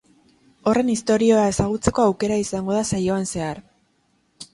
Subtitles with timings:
[0.69, 3.61] Horren istorioa ezagutzeko aukera izango da saioan zehar.